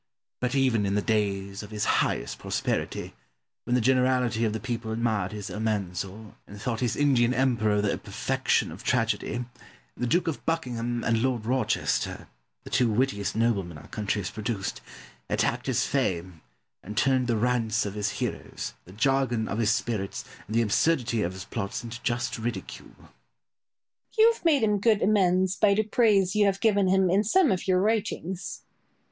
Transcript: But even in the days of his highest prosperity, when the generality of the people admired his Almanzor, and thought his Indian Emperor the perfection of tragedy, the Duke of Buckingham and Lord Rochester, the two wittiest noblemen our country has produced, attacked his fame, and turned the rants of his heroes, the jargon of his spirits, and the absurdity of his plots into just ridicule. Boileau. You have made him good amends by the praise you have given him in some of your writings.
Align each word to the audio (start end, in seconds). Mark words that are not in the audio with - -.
But 0.39 0.55
even 0.55 0.87
in 0.87 0.95
the 0.95 1.03
days 1.03 1.61
of 1.61 1.69
his 1.69 1.85
highest 2.01 2.39
prosperity, 2.39 3.13
when 3.65 3.75
the 3.75 3.79
generality 3.81 4.43
of 4.45 4.51
the 4.51 4.59
people 4.59 4.91
admired 4.91 5.31
his 5.31 5.51
Almanzor, 5.51 6.33
and 6.47 6.59
thought 6.59 6.79
his 6.79 6.95
Indian 6.95 7.35
Emperor 7.35 7.81
the 7.83 7.95
perfection 7.99 8.71
of 8.71 8.83
tragedy, 8.83 9.45
the 9.95 10.07
Duke 10.07 10.27
of 10.27 10.43
Buckingham 10.43 11.03
and 11.03 11.21
Lord 11.21 11.45
Rochester, 11.45 12.27
the 12.63 12.71
two 12.71 12.89
wittiest 12.89 13.35
noblemen 13.35 13.77
our 13.77 13.89
country 13.89 14.21
has 14.23 14.31
produced, 14.31 14.81
attacked 15.29 15.67
his 15.67 15.85
fame, 15.85 16.41
and 16.81 16.97
turned 16.97 17.27
the 17.27 17.37
rants 17.37 17.85
of 17.85 17.93
his 17.93 18.13
heroes, 18.13 18.73
the 18.85 18.93
jargon 18.93 19.47
of 19.47 19.59
his 19.59 19.69
spirits, 19.69 20.25
and 20.47 20.55
the 20.55 20.63
absurdity 20.63 21.21
of 21.21 21.33
his 21.33 21.45
plots 21.45 21.83
into 21.83 22.01
just 22.01 22.39
ridicule. 22.39 22.89
Boileau. 22.97 23.09
You 24.17 24.33
have 24.33 24.43
made 24.43 24.63
him 24.63 24.79
good 24.79 25.03
amends 25.03 25.57
by 25.57 25.75
the 25.75 25.83
praise 25.83 26.33
you 26.35 26.47
have 26.47 26.59
given 26.59 26.87
him 26.87 27.11
in 27.11 27.23
some 27.23 27.51
of 27.51 27.67
your 27.67 27.79
writings. 27.79 28.63